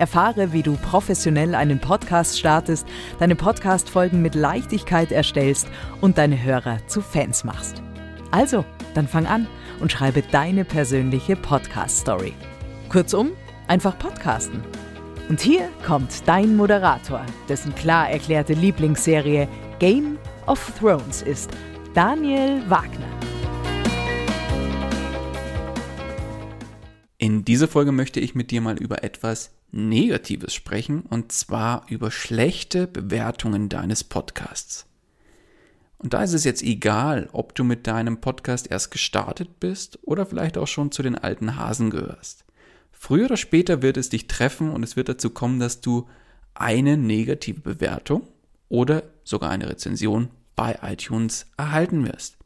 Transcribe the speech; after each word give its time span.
Erfahre, 0.00 0.52
wie 0.52 0.62
du 0.62 0.76
professionell 0.76 1.54
einen 1.54 1.78
Podcast 1.78 2.38
startest, 2.38 2.88
deine 3.18 3.36
Podcast-Folgen 3.36 4.22
mit 4.22 4.34
Leichtigkeit 4.34 5.12
erstellst 5.12 5.68
und 6.00 6.16
deine 6.16 6.42
Hörer 6.42 6.78
zu 6.86 7.02
Fans 7.02 7.44
machst. 7.44 7.82
Also, 8.30 8.64
dann 8.94 9.06
fang 9.06 9.26
an 9.26 9.46
und 9.78 9.92
schreibe 9.92 10.22
deine 10.22 10.64
persönliche 10.64 11.36
Podcast-Story. 11.36 12.32
Kurzum, 12.88 13.32
einfach 13.68 13.98
podcasten. 13.98 14.62
Und 15.28 15.40
hier 15.40 15.68
kommt 15.86 16.26
dein 16.26 16.56
Moderator, 16.56 17.24
dessen 17.48 17.74
klar 17.74 18.10
erklärte 18.10 18.54
Lieblingsserie 18.54 19.46
Game 19.78 20.18
of 20.46 20.72
Thrones 20.80 21.22
ist, 21.22 21.50
Daniel 21.94 22.62
Wagner. 22.68 23.06
In 27.18 27.44
dieser 27.44 27.68
Folge 27.68 27.92
möchte 27.92 28.18
ich 28.18 28.34
mit 28.34 28.50
dir 28.50 28.62
mal 28.62 28.78
über 28.78 29.04
etwas 29.04 29.59
Negatives 29.72 30.54
sprechen, 30.54 31.02
und 31.02 31.32
zwar 31.32 31.84
über 31.88 32.10
schlechte 32.10 32.86
Bewertungen 32.86 33.68
deines 33.68 34.04
Podcasts. 34.04 34.86
Und 35.98 36.14
da 36.14 36.22
ist 36.22 36.32
es 36.32 36.44
jetzt 36.44 36.62
egal, 36.62 37.28
ob 37.32 37.54
du 37.54 37.62
mit 37.62 37.86
deinem 37.86 38.20
Podcast 38.20 38.70
erst 38.70 38.90
gestartet 38.90 39.60
bist 39.60 39.98
oder 40.02 40.24
vielleicht 40.24 40.56
auch 40.56 40.66
schon 40.66 40.92
zu 40.92 41.02
den 41.02 41.14
alten 41.14 41.56
Hasen 41.56 41.90
gehörst. 41.90 42.44
Früher 42.90 43.26
oder 43.26 43.36
später 43.36 43.82
wird 43.82 43.96
es 43.96 44.08
dich 44.08 44.26
treffen 44.26 44.70
und 44.70 44.82
es 44.82 44.96
wird 44.96 45.08
dazu 45.08 45.30
kommen, 45.30 45.60
dass 45.60 45.80
du 45.80 46.08
eine 46.54 46.96
negative 46.96 47.60
Bewertung 47.60 48.26
oder 48.68 49.02
sogar 49.24 49.50
eine 49.50 49.68
Rezension 49.68 50.30
bei 50.56 50.78
iTunes 50.82 51.46
erhalten 51.56 52.06
wirst. 52.06 52.36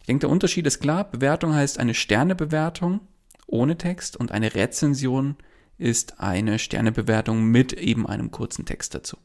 Ich 0.00 0.06
denke, 0.06 0.20
der 0.20 0.30
Unterschied 0.30 0.66
ist 0.66 0.80
klar. 0.80 1.04
Bewertung 1.04 1.54
heißt 1.54 1.78
eine 1.78 1.94
Sternebewertung 1.94 3.00
ohne 3.46 3.76
Text 3.76 4.16
und 4.16 4.32
eine 4.32 4.54
Rezension 4.54 5.36
ist 5.80 6.20
eine 6.20 6.58
Sternebewertung 6.58 7.44
mit 7.44 7.72
eben 7.72 8.06
einem 8.06 8.30
kurzen 8.30 8.64
Text 8.66 8.94
dazu. 8.94 9.16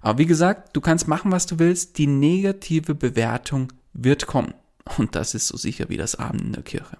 Aber 0.00 0.18
wie 0.18 0.26
gesagt, 0.26 0.76
du 0.76 0.80
kannst 0.80 1.08
machen, 1.08 1.30
was 1.30 1.46
du 1.46 1.58
willst. 1.58 1.98
Die 1.98 2.06
negative 2.06 2.94
Bewertung 2.94 3.72
wird 3.92 4.26
kommen. 4.26 4.54
Und 4.98 5.14
das 5.14 5.34
ist 5.34 5.48
so 5.48 5.56
sicher 5.56 5.88
wie 5.88 5.96
das 5.96 6.14
Abend 6.14 6.42
in 6.42 6.52
der 6.52 6.62
Kirche. 6.62 6.98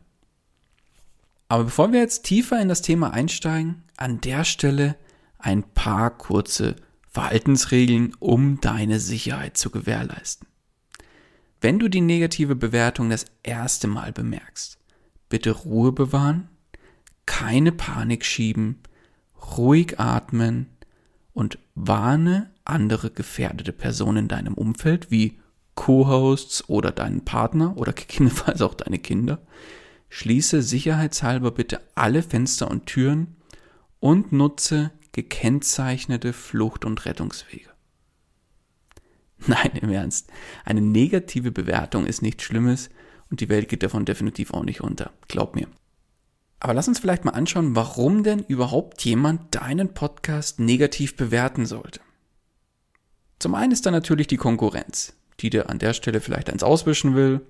Aber 1.48 1.64
bevor 1.64 1.92
wir 1.92 2.00
jetzt 2.00 2.24
tiefer 2.24 2.60
in 2.60 2.68
das 2.68 2.82
Thema 2.82 3.12
einsteigen, 3.12 3.82
an 3.96 4.20
der 4.20 4.44
Stelle 4.44 4.96
ein 5.38 5.62
paar 5.62 6.10
kurze 6.10 6.76
Verhaltensregeln, 7.08 8.14
um 8.20 8.60
deine 8.60 9.00
Sicherheit 9.00 9.56
zu 9.56 9.70
gewährleisten. 9.70 10.46
Wenn 11.60 11.78
du 11.78 11.88
die 11.88 12.00
negative 12.00 12.54
Bewertung 12.54 13.10
das 13.10 13.26
erste 13.42 13.88
Mal 13.88 14.12
bemerkst, 14.12 14.78
bitte 15.28 15.50
Ruhe 15.50 15.92
bewahren 15.92 16.49
keine 17.30 17.70
Panik 17.70 18.24
schieben, 18.24 18.80
ruhig 19.56 20.00
atmen 20.00 20.66
und 21.32 21.60
warne 21.76 22.50
andere 22.64 23.12
gefährdete 23.12 23.72
Personen 23.72 24.24
in 24.24 24.28
deinem 24.28 24.54
Umfeld 24.54 25.12
wie 25.12 25.38
Co-Hosts 25.76 26.68
oder 26.68 26.90
deinen 26.90 27.24
Partner 27.24 27.76
oder 27.76 27.92
gegebenenfalls 27.94 28.60
auch 28.62 28.74
deine 28.74 28.98
Kinder. 28.98 29.38
Schließe 30.08 30.60
sicherheitshalber 30.60 31.52
bitte 31.52 31.80
alle 31.94 32.24
Fenster 32.24 32.68
und 32.68 32.86
Türen 32.86 33.36
und 34.00 34.32
nutze 34.32 34.90
gekennzeichnete 35.12 36.32
Flucht- 36.32 36.84
und 36.84 37.04
Rettungswege. 37.04 37.70
Nein, 39.46 39.70
im 39.80 39.90
Ernst. 39.90 40.32
Eine 40.64 40.80
negative 40.80 41.52
Bewertung 41.52 42.06
ist 42.06 42.22
nichts 42.22 42.42
Schlimmes 42.42 42.90
und 43.30 43.40
die 43.40 43.48
Welt 43.48 43.68
geht 43.68 43.84
davon 43.84 44.04
definitiv 44.04 44.52
auch 44.52 44.64
nicht 44.64 44.80
unter. 44.80 45.12
Glaub 45.28 45.54
mir. 45.54 45.68
Aber 46.60 46.74
lass 46.74 46.88
uns 46.88 46.98
vielleicht 46.98 47.24
mal 47.24 47.32
anschauen, 47.32 47.74
warum 47.74 48.22
denn 48.22 48.40
überhaupt 48.40 49.02
jemand 49.02 49.54
deinen 49.54 49.94
Podcast 49.94 50.60
negativ 50.60 51.16
bewerten 51.16 51.64
sollte. 51.64 52.00
Zum 53.38 53.54
einen 53.54 53.72
ist 53.72 53.86
da 53.86 53.90
natürlich 53.90 54.26
die 54.26 54.36
Konkurrenz, 54.36 55.14
die 55.40 55.48
dir 55.48 55.70
an 55.70 55.78
der 55.78 55.94
Stelle 55.94 56.20
vielleicht 56.20 56.50
eins 56.50 56.62
auswischen 56.62 57.14
will 57.14 57.40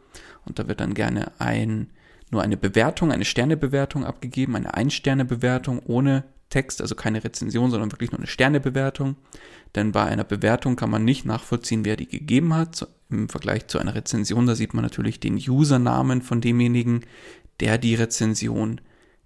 und 0.47 0.61
da 0.61 0.69
wird 0.69 0.81
dann 0.81 0.95
gerne 0.95 1.33
ein, 1.41 1.91
nur 2.31 2.43
eine 2.43 2.57
Bewertung, 2.57 3.11
eine 3.11 3.25
Sternebewertung 3.25 4.05
abgegeben, 4.05 4.55
eine 4.55 4.75
Ein-Sterne-Bewertung 4.75 5.81
ohne 5.81 6.23
Text, 6.49 6.81
also 6.81 6.95
keine 6.95 7.23
Rezension, 7.25 7.71
sondern 7.71 7.93
wirklich 7.93 8.13
nur 8.13 8.21
eine 8.21 8.29
Sternebewertung. 8.29 9.17
Denn 9.75 9.93
bei 9.93 10.05
einer 10.05 10.25
Bewertung 10.25 10.77
kann 10.77 10.91
man 10.91 11.05
nicht 11.05 11.25
nachvollziehen, 11.25 11.85
wer 11.85 11.97
die 11.97 12.09
gegeben 12.09 12.55
hat. 12.55 12.87
Im 13.09 13.29
Vergleich 13.29 13.67
zu 13.67 13.79
einer 13.79 13.95
Rezension, 13.95 14.47
da 14.47 14.55
sieht 14.55 14.75
man 14.75 14.85
natürlich 14.85 15.19
den 15.19 15.37
Usernamen 15.37 16.23
von 16.23 16.41
demjenigen, 16.41 17.05
der 17.61 17.79
die 17.79 17.95
Rezension 17.95 18.81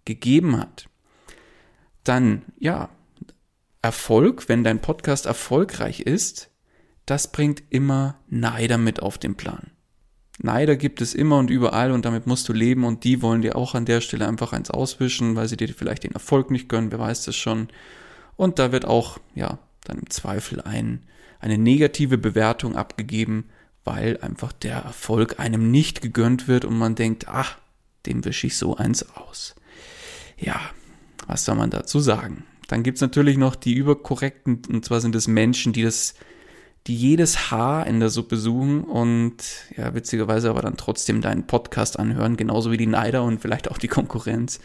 gegeben 0.04 0.59
hat. 0.59 0.88
Dann, 2.04 2.42
ja, 2.59 2.91
Erfolg, 3.82 4.48
wenn 4.48 4.65
dein 4.65 4.81
Podcast 4.81 5.26
erfolgreich 5.26 6.00
ist, 6.00 6.50
das 7.06 7.31
bringt 7.31 7.62
immer 7.70 8.19
Neider 8.28 8.78
mit 8.78 9.03
auf 9.03 9.19
den 9.19 9.34
Plan. 9.34 9.70
Neider 10.38 10.76
gibt 10.76 11.00
es 11.00 11.14
immer 11.14 11.38
und 11.38 11.50
überall 11.50 11.93
und 11.93 12.04
damit 12.04 12.26
musst 12.26 12.48
du 12.48 12.53
leben 12.53 12.84
und 12.84 13.04
die 13.04 13.22
wollen 13.22 13.43
dir 13.43 13.56
auch 13.56 13.75
an 13.75 13.84
der 13.84 14.00
Stelle 14.00 14.26
einfach 14.26 14.53
eins 14.53 14.70
auswischen, 14.70 15.37
weil 15.37 15.48
sie 15.48 15.56
dir 15.56 15.69
vielleicht 15.69 16.04
den 16.04 16.12
Erfolg 16.12 16.50
nicht 16.50 16.69
gönnen, 16.69 16.91
wer 16.91 16.98
weiß 16.98 17.25
das 17.25 17.37
schon. 17.37 17.69
Und 18.37 18.59
da 18.59 18.72
wird 18.72 18.84
auch, 18.84 19.19
ja, 19.34 19.59
dann 19.84 19.98
im 19.98 20.10
Zweifel 20.10 20.62
ein, 20.62 21.04
eine 21.38 21.59
negative 21.59 22.19
Bewertung 22.19 22.75
abgegeben, 22.75 23.50
weil 23.84 24.19
einfach 24.22 24.53
der 24.53 24.78
Erfolg 24.78 25.38
einem 25.38 25.70
nicht 25.70 26.00
gegönnt 26.00 26.48
wird 26.48 26.64
und 26.64 26.76
man 26.76 26.94
denkt, 26.94 27.28
ach, 27.28 27.59
dem 28.06 28.25
wische 28.25 28.46
ich 28.46 28.56
so 28.56 28.76
eins 28.76 29.14
aus 29.14 29.55
ja, 30.38 30.60
was 31.26 31.44
soll 31.44 31.54
man 31.54 31.70
dazu 31.70 32.00
sagen? 32.00 32.44
Dann 32.69 32.82
gibt 32.82 32.96
es 32.96 33.02
natürlich 33.02 33.36
noch 33.36 33.54
die 33.54 33.75
überkorrekten, 33.75 34.62
und 34.69 34.84
zwar 34.84 35.00
sind 35.00 35.14
es 35.14 35.28
Menschen, 35.28 35.72
die 35.72 35.82
das, 35.82 36.14
die 36.86 36.96
jedes 36.96 37.50
Haar 37.50 37.86
in 37.86 38.00
der 38.00 38.10
Suppe 38.10 38.36
suchen 38.36 38.84
und 38.84 39.36
ja, 39.76 39.94
witzigerweise 39.94 40.50
aber 40.50 40.62
dann 40.62 40.76
trotzdem 40.76 41.20
deinen 41.20 41.46
Podcast 41.46 41.98
anhören, 41.98 42.36
genauso 42.36 42.70
wie 42.70 42.76
die 42.76 42.86
Neider 42.86 43.22
und 43.22 43.40
vielleicht 43.40 43.70
auch 43.70 43.78
die 43.78 43.88
Konkurrenz. 43.88 44.60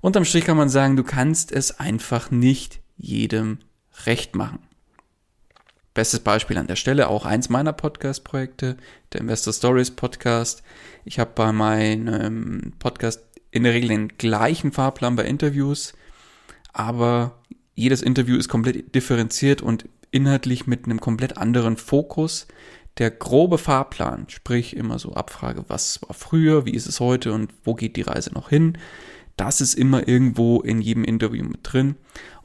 Unterm 0.00 0.24
Strich 0.24 0.44
kann 0.44 0.56
man 0.56 0.68
sagen, 0.68 0.96
du 0.96 1.04
kannst 1.04 1.52
es 1.52 1.78
einfach 1.78 2.30
nicht 2.30 2.80
jedem 2.96 3.58
recht 4.06 4.34
machen. 4.34 4.60
Bestes 5.92 6.20
Beispiel 6.20 6.56
an 6.56 6.68
der 6.68 6.76
Stelle, 6.76 7.08
auch 7.08 7.26
eins 7.26 7.48
meiner 7.48 7.72
Podcast-Projekte, 7.72 8.76
der 9.12 9.20
Investor 9.20 9.52
Stories 9.52 9.90
Podcast. 9.90 10.62
Ich 11.04 11.18
habe 11.18 11.32
bei 11.34 11.52
meinem 11.52 12.72
Podcast 12.78 13.29
in 13.50 13.62
der 13.62 13.72
Regel 13.72 13.88
den 13.88 14.08
gleichen 14.08 14.72
Fahrplan 14.72 15.16
bei 15.16 15.24
Interviews, 15.24 15.94
aber 16.72 17.38
jedes 17.74 18.02
Interview 18.02 18.36
ist 18.36 18.48
komplett 18.48 18.94
differenziert 18.94 19.62
und 19.62 19.88
inhaltlich 20.10 20.66
mit 20.66 20.84
einem 20.84 21.00
komplett 21.00 21.36
anderen 21.36 21.76
Fokus. 21.76 22.46
der 22.98 23.12
grobe 23.12 23.56
Fahrplan, 23.56 24.26
sprich 24.28 24.76
immer 24.76 24.98
so 24.98 25.14
Abfrage, 25.14 25.64
was 25.68 26.00
war 26.02 26.12
früher, 26.12 26.66
wie 26.66 26.74
ist 26.74 26.86
es 26.86 27.00
heute 27.00 27.32
und 27.32 27.54
wo 27.64 27.74
geht 27.74 27.96
die 27.96 28.02
Reise 28.02 28.34
noch 28.34 28.50
hin, 28.50 28.76
das 29.36 29.62
ist 29.62 29.74
immer 29.74 30.06
irgendwo 30.06 30.60
in 30.60 30.82
jedem 30.82 31.04
Interview 31.04 31.44
mit 31.44 31.60
drin. 31.62 31.94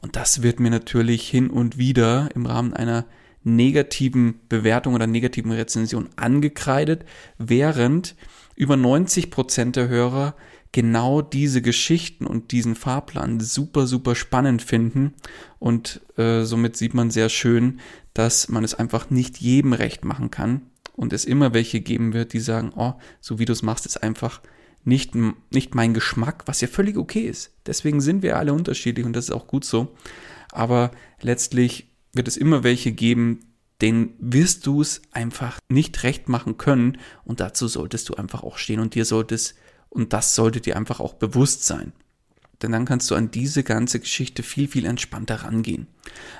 Und 0.00 0.16
das 0.16 0.42
wird 0.42 0.60
mir 0.60 0.70
natürlich 0.70 1.28
hin 1.28 1.50
und 1.50 1.76
wieder 1.76 2.30
im 2.34 2.46
Rahmen 2.46 2.72
einer 2.72 3.04
negativen 3.42 4.40
Bewertung 4.48 4.94
oder 4.94 5.06
negativen 5.06 5.52
Rezension 5.52 6.08
angekreidet, 6.16 7.04
während 7.36 8.14
über 8.54 8.76
90 8.76 9.30
Prozent 9.30 9.76
der 9.76 9.88
Hörer 9.88 10.34
genau 10.72 11.22
diese 11.22 11.62
Geschichten 11.62 12.26
und 12.26 12.52
diesen 12.52 12.74
Fahrplan 12.74 13.40
super, 13.40 13.86
super 13.86 14.14
spannend 14.14 14.62
finden. 14.62 15.14
Und 15.58 16.00
äh, 16.16 16.42
somit 16.42 16.76
sieht 16.76 16.94
man 16.94 17.10
sehr 17.10 17.28
schön, 17.28 17.80
dass 18.14 18.48
man 18.48 18.64
es 18.64 18.74
einfach 18.74 19.10
nicht 19.10 19.38
jedem 19.38 19.72
recht 19.72 20.04
machen 20.04 20.30
kann 20.30 20.62
und 20.94 21.12
es 21.12 21.24
immer 21.24 21.54
welche 21.54 21.80
geben 21.80 22.12
wird, 22.12 22.32
die 22.32 22.40
sagen, 22.40 22.72
oh, 22.74 22.94
so 23.20 23.38
wie 23.38 23.44
du 23.44 23.52
es 23.52 23.62
machst, 23.62 23.86
ist 23.86 24.02
einfach 24.02 24.40
nicht, 24.84 25.14
nicht 25.50 25.74
mein 25.74 25.94
Geschmack, 25.94 26.44
was 26.46 26.60
ja 26.60 26.68
völlig 26.68 26.96
okay 26.96 27.26
ist. 27.26 27.52
Deswegen 27.66 28.00
sind 28.00 28.22
wir 28.22 28.38
alle 28.38 28.54
unterschiedlich 28.54 29.04
und 29.04 29.14
das 29.14 29.26
ist 29.26 29.32
auch 29.32 29.46
gut 29.46 29.64
so. 29.64 29.94
Aber 30.52 30.90
letztlich 31.20 31.88
wird 32.12 32.28
es 32.28 32.36
immer 32.36 32.64
welche 32.64 32.92
geben, 32.92 33.40
denen 33.82 34.14
wirst 34.18 34.66
du 34.66 34.80
es 34.80 35.02
einfach 35.12 35.58
nicht 35.68 36.02
recht 36.02 36.28
machen 36.28 36.56
können 36.56 36.98
und 37.24 37.40
dazu 37.40 37.68
solltest 37.68 38.08
du 38.08 38.14
einfach 38.14 38.42
auch 38.42 38.56
stehen 38.56 38.80
und 38.80 38.94
dir 38.94 39.04
solltest 39.04 39.56
und 39.96 40.12
das 40.12 40.34
sollte 40.34 40.60
dir 40.60 40.76
einfach 40.76 41.00
auch 41.00 41.14
bewusst 41.14 41.64
sein. 41.64 41.92
Denn 42.62 42.72
dann 42.72 42.84
kannst 42.84 43.10
du 43.10 43.14
an 43.14 43.30
diese 43.30 43.62
ganze 43.62 44.00
Geschichte 44.00 44.42
viel, 44.42 44.68
viel 44.68 44.86
entspannter 44.86 45.36
rangehen. 45.36 45.86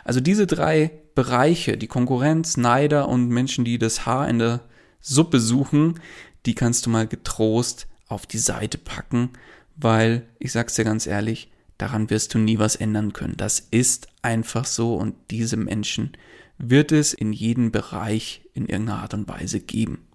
Also 0.05 0.21
diese 0.21 0.47
drei 0.47 0.91
Bereiche, 1.15 1.77
die 1.77 1.89
Konkurrenz, 1.89 2.57
Neider 2.57 3.09
und 3.09 3.29
Menschen, 3.29 3.65
die 3.65 3.79
das 3.79 4.07
Haar 4.07 4.29
in 4.29 4.39
der 4.39 4.61
Suppe 5.01 5.41
suchen, 5.41 6.01
die 6.47 6.55
kannst 6.55 6.87
du 6.87 6.91
mal 6.91 7.07
getrost 7.07 7.87
auf 8.09 8.27
die 8.27 8.39
Seite 8.39 8.79
packen, 8.79 9.31
weil 9.77 10.27
ich 10.39 10.53
sag's 10.53 10.75
dir 10.75 10.85
ganz 10.85 11.07
ehrlich, 11.07 11.51
daran 11.79 12.09
wirst 12.09 12.35
du 12.35 12.39
nie 12.39 12.59
was 12.59 12.77
ändern 12.77 13.13
können. 13.13 13.37
Das 13.37 13.61
ist 13.71 14.09
einfach 14.23 14.65
so 14.65 14.97
und 14.97 15.15
diese 15.31 15.57
Menschen 15.57 16.13
wird 16.59 16.93
es 16.93 17.13
in 17.13 17.33
jedem 17.33 17.73
Bereich 17.73 18.43
in 18.55 18.67
irgendeiner 18.67 19.03
Art 19.03 19.15
und 19.15 19.29
Weise 19.29 19.61
geben. 19.61 20.06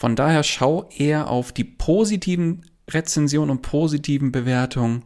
Von 0.00 0.16
daher 0.16 0.44
schau 0.44 0.88
eher 0.96 1.28
auf 1.28 1.52
die 1.52 1.64
positiven 1.64 2.64
Rezensionen 2.88 3.50
und 3.50 3.60
positiven 3.60 4.32
Bewertungen 4.32 5.02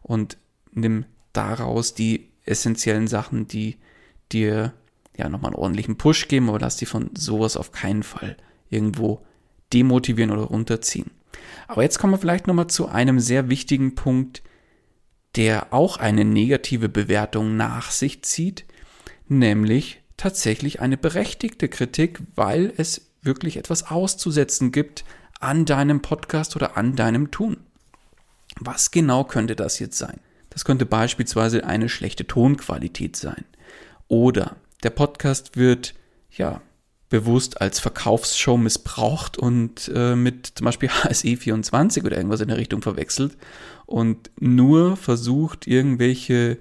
und 0.00 0.38
nimm 0.72 1.04
daraus 1.34 1.92
die 1.92 2.30
essentiellen 2.46 3.08
Sachen, 3.08 3.46
die 3.46 3.76
dir 4.32 4.72
ja 5.14 5.28
nochmal 5.28 5.50
einen 5.50 5.60
ordentlichen 5.60 5.98
Push 5.98 6.28
geben, 6.28 6.48
aber 6.48 6.60
lass 6.60 6.78
dich 6.78 6.88
von 6.88 7.10
sowas 7.14 7.58
auf 7.58 7.72
keinen 7.72 8.02
Fall 8.02 8.38
irgendwo 8.70 9.20
demotivieren 9.74 10.30
oder 10.30 10.44
runterziehen. 10.44 11.10
Aber 11.66 11.82
jetzt 11.82 11.98
kommen 11.98 12.14
wir 12.14 12.18
vielleicht 12.18 12.46
nochmal 12.46 12.68
zu 12.68 12.88
einem 12.88 13.20
sehr 13.20 13.50
wichtigen 13.50 13.96
Punkt, 13.96 14.42
der 15.36 15.74
auch 15.74 15.98
eine 15.98 16.24
negative 16.24 16.88
Bewertung 16.88 17.58
nach 17.58 17.90
sich 17.90 18.22
zieht, 18.22 18.64
nämlich 19.28 20.00
tatsächlich 20.16 20.80
eine 20.80 20.96
berechtigte 20.96 21.68
Kritik, 21.68 22.22
weil 22.34 22.72
es 22.78 23.07
wirklich 23.22 23.56
etwas 23.56 23.90
auszusetzen 23.90 24.72
gibt 24.72 25.04
an 25.40 25.64
deinem 25.64 26.02
Podcast 26.02 26.56
oder 26.56 26.76
an 26.76 26.96
deinem 26.96 27.30
Tun. 27.30 27.58
Was 28.60 28.90
genau 28.90 29.24
könnte 29.24 29.56
das 29.56 29.78
jetzt 29.78 29.98
sein? 29.98 30.20
Das 30.50 30.64
könnte 30.64 30.86
beispielsweise 30.86 31.64
eine 31.64 31.88
schlechte 31.88 32.26
Tonqualität 32.26 33.16
sein. 33.16 33.44
Oder 34.08 34.56
der 34.82 34.90
Podcast 34.90 35.56
wird 35.56 35.94
ja 36.30 36.60
bewusst 37.08 37.60
als 37.60 37.80
Verkaufsshow 37.80 38.56
missbraucht 38.56 39.38
und 39.38 39.90
äh, 39.94 40.14
mit 40.14 40.46
zum 40.54 40.64
Beispiel 40.64 40.88
HSE24 41.04 42.04
oder 42.04 42.16
irgendwas 42.16 42.40
in 42.40 42.48
der 42.48 42.58
Richtung 42.58 42.82
verwechselt 42.82 43.36
und 43.86 44.30
nur 44.38 44.96
versucht, 44.96 45.66
irgendwelche 45.66 46.58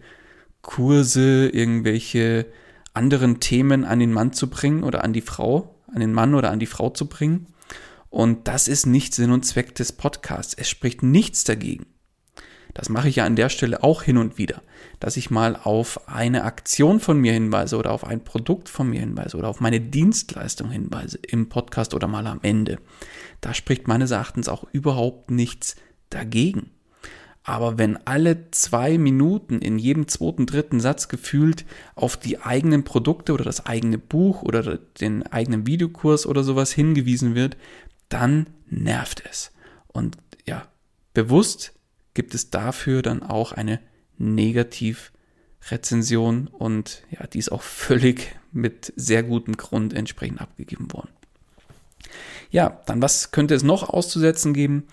Kurse, 0.62 1.50
irgendwelche 1.50 2.46
anderen 2.94 3.40
Themen 3.40 3.86
an 3.86 4.00
den 4.00 4.12
Mann 4.12 4.34
zu 4.34 4.50
bringen 4.50 4.84
oder 4.84 5.04
an 5.04 5.14
die 5.14 5.22
Frau, 5.22 5.76
an 5.98 6.02
den 6.02 6.14
Mann 6.14 6.36
oder 6.36 6.52
an 6.52 6.60
die 6.60 6.68
Frau 6.68 6.92
zu 6.92 7.08
bringen. 7.08 7.48
Und 8.10 8.48
das 8.48 8.68
ist 8.68 8.86
nicht 8.86 9.14
Sinn 9.16 9.32
und 9.32 9.46
Zweck 9.46 9.76
des 9.76 9.92
Podcasts. 9.92 10.54
Es 10.54 10.70
spricht 10.70 11.04
nichts 11.04 11.44
dagegen, 11.44 11.88
das 12.78 12.90
mache 12.90 13.10
ich 13.10 13.16
ja 13.16 13.26
an 13.26 13.36
der 13.36 13.50
Stelle 13.50 13.82
auch 13.84 14.04
hin 14.04 14.20
und 14.20 14.38
wieder, 14.38 14.62
dass 15.00 15.18
ich 15.18 15.32
mal 15.32 15.56
auf 15.56 16.08
eine 16.08 16.44
Aktion 16.44 17.00
von 17.00 17.20
mir 17.20 17.34
hinweise 17.34 17.76
oder 17.76 17.92
auf 17.92 18.04
ein 18.04 18.24
Produkt 18.24 18.70
von 18.70 18.88
mir 18.88 19.00
hinweise 19.00 19.36
oder 19.36 19.48
auf 19.48 19.60
meine 19.60 19.82
Dienstleistung 19.82 20.70
hinweise 20.70 21.18
im 21.28 21.50
Podcast 21.50 21.96
oder 21.96 22.08
mal 22.08 22.28
am 22.28 22.38
Ende. 22.44 22.78
Da 23.42 23.56
spricht 23.56 23.88
meines 23.88 24.12
Erachtens 24.12 24.48
auch 24.48 24.64
überhaupt 24.74 25.32
nichts 25.32 25.76
dagegen. 26.12 26.70
Aber 27.48 27.78
wenn 27.78 27.98
alle 28.06 28.52
zwei 28.52 28.98
Minuten 28.98 29.60
in 29.60 29.80
jedem 29.80 30.10
zweiten, 30.10 30.46
dritten 30.46 30.82
Satz 30.82 31.08
gefühlt 31.08 31.64
auf 31.96 32.18
die 32.18 32.42
eigenen 32.42 32.84
Produkte 32.84 33.32
oder 33.32 33.46
das 33.46 33.66
eigene 33.66 33.98
Buch 33.98 34.44
oder 34.44 34.78
den 34.78 35.24
eigenen 35.24 35.66
Videokurs 35.66 36.26
oder 36.26 36.44
sowas 36.44 36.74
hingewiesen 36.74 37.36
wird, 37.36 37.56
dann 38.10 38.50
nervt 38.70 39.24
es. 39.30 39.54
Und 39.88 40.18
ja, 40.46 40.68
bewusst 41.14 41.72
gibt 42.14 42.36
es 42.36 42.50
dafür 42.50 43.02
dann 43.02 43.24
auch 43.24 43.54
eine 43.54 43.80
Negativrezension 44.18 46.48
und 46.48 47.04
ja, 47.12 47.26
die 47.28 47.40
ist 47.40 47.54
auch 47.54 47.62
völlig 47.86 48.36
mit 48.52 48.92
sehr 48.98 49.24
gutem 49.24 49.56
Grund 49.56 49.94
entsprechend 49.94 50.42
abgegeben 50.42 50.92
worden. 50.92 51.12
Ja, 52.52 52.82
dann 52.88 53.02
was 53.02 53.32
könnte 53.32 53.56
es 53.56 53.64
noch 53.64 53.88
auszusetzen 53.88 54.54
geben? 54.54 54.84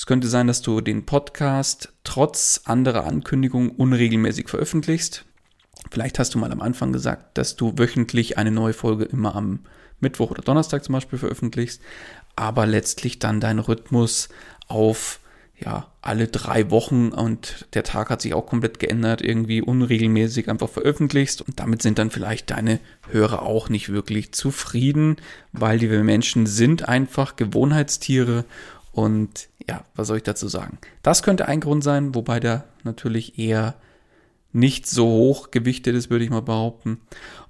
Es 0.00 0.06
könnte 0.06 0.28
sein, 0.28 0.46
dass 0.46 0.62
du 0.62 0.80
den 0.80 1.04
Podcast 1.04 1.92
trotz 2.04 2.62
anderer 2.64 3.04
Ankündigungen 3.04 3.68
unregelmäßig 3.68 4.48
veröffentlichst. 4.48 5.26
Vielleicht 5.90 6.18
hast 6.18 6.34
du 6.34 6.38
mal 6.38 6.50
am 6.52 6.62
Anfang 6.62 6.90
gesagt, 6.90 7.36
dass 7.36 7.54
du 7.54 7.74
wöchentlich 7.76 8.38
eine 8.38 8.50
neue 8.50 8.72
Folge 8.72 9.04
immer 9.04 9.36
am 9.36 9.60
Mittwoch 10.00 10.30
oder 10.30 10.40
Donnerstag 10.40 10.84
zum 10.84 10.94
Beispiel 10.94 11.18
veröffentlichst, 11.18 11.82
aber 12.34 12.64
letztlich 12.64 13.18
dann 13.18 13.40
dein 13.40 13.58
Rhythmus 13.58 14.30
auf 14.68 15.20
ja, 15.58 15.88
alle 16.00 16.28
drei 16.28 16.70
Wochen 16.70 17.10
und 17.10 17.66
der 17.74 17.84
Tag 17.84 18.08
hat 18.08 18.22
sich 18.22 18.32
auch 18.32 18.46
komplett 18.46 18.78
geändert, 18.78 19.20
irgendwie 19.20 19.60
unregelmäßig 19.60 20.48
einfach 20.48 20.70
veröffentlichst 20.70 21.42
und 21.42 21.60
damit 21.60 21.82
sind 21.82 21.98
dann 21.98 22.10
vielleicht 22.10 22.50
deine 22.50 22.80
Hörer 23.10 23.42
auch 23.42 23.68
nicht 23.68 23.90
wirklich 23.90 24.32
zufrieden, 24.32 25.16
weil 25.52 25.78
die 25.78 25.88
Menschen 25.88 26.46
sind 26.46 26.88
einfach 26.88 27.36
Gewohnheitstiere 27.36 28.46
und 28.92 29.48
ja, 29.68 29.84
was 29.94 30.08
soll 30.08 30.18
ich 30.18 30.22
dazu 30.22 30.48
sagen? 30.48 30.78
Das 31.02 31.22
könnte 31.22 31.46
ein 31.46 31.60
Grund 31.60 31.84
sein, 31.84 32.14
wobei 32.14 32.40
der 32.40 32.64
natürlich 32.82 33.38
eher 33.38 33.76
nicht 34.52 34.86
so 34.86 35.06
hoch 35.06 35.50
gewichtet 35.50 35.94
ist, 35.94 36.10
würde 36.10 36.24
ich 36.24 36.30
mal 36.30 36.42
behaupten. 36.42 37.00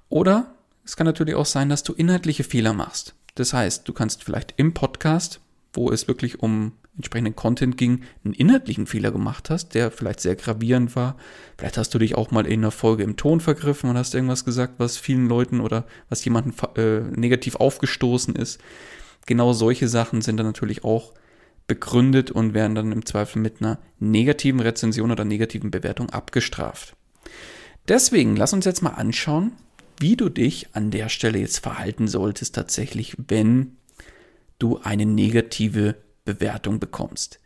Oder 0.09 0.53
es 0.85 0.95
kann 0.95 1.05
natürlich 1.05 1.35
auch 1.35 1.45
sein, 1.45 1.69
dass 1.69 1.83
du 1.83 1.93
inhaltliche 1.93 2.43
Fehler 2.43 2.73
machst. 2.73 3.15
Das 3.35 3.53
heißt, 3.53 3.87
du 3.87 3.93
kannst 3.93 4.23
vielleicht 4.23 4.53
im 4.57 4.73
Podcast, 4.73 5.39
wo 5.73 5.89
es 5.89 6.07
wirklich 6.07 6.39
um 6.41 6.73
entsprechenden 6.97 7.35
Content 7.35 7.77
ging, 7.77 8.03
einen 8.23 8.33
inhaltlichen 8.33 8.85
Fehler 8.85 9.11
gemacht 9.11 9.49
hast, 9.49 9.73
der 9.73 9.89
vielleicht 9.91 10.19
sehr 10.19 10.35
gravierend 10.35 10.95
war. 10.95 11.15
Vielleicht 11.57 11.77
hast 11.77 11.93
du 11.93 11.99
dich 11.99 12.15
auch 12.15 12.31
mal 12.31 12.45
in 12.45 12.59
einer 12.59 12.71
Folge 12.71 13.03
im 13.03 13.15
Ton 13.15 13.39
vergriffen 13.39 13.89
und 13.89 13.97
hast 13.97 14.13
irgendwas 14.13 14.45
gesagt, 14.45 14.75
was 14.77 14.97
vielen 14.97 15.27
Leuten 15.27 15.61
oder 15.61 15.85
was 16.09 16.23
jemandem 16.25 16.53
äh, 16.75 16.99
negativ 17.17 17.55
aufgestoßen 17.55 18.35
ist. 18.35 18.59
Genau 19.25 19.53
solche 19.53 19.87
Sachen 19.87 20.21
sind 20.21 20.37
dann 20.37 20.45
natürlich 20.45 20.83
auch 20.83 21.13
begründet 21.71 22.31
und 22.31 22.53
werden 22.53 22.75
dann 22.75 22.91
im 22.91 23.05
Zweifel 23.05 23.41
mit 23.41 23.61
einer 23.61 23.79
negativen 23.97 24.59
Rezension 24.59 25.09
oder 25.09 25.23
negativen 25.23 25.71
Bewertung 25.71 26.09
abgestraft. 26.09 26.97
Deswegen 27.87 28.35
lass 28.35 28.51
uns 28.51 28.65
jetzt 28.65 28.81
mal 28.81 28.89
anschauen, 28.89 29.53
wie 29.97 30.17
du 30.17 30.27
dich 30.27 30.67
an 30.73 30.91
der 30.91 31.07
Stelle 31.07 31.39
jetzt 31.39 31.59
verhalten 31.59 32.09
solltest 32.09 32.55
tatsächlich, 32.55 33.15
wenn 33.25 33.77
du 34.59 34.79
eine 34.83 35.05
negative 35.05 35.95
Bewertung 36.25 36.81
bekommst. 36.81 37.39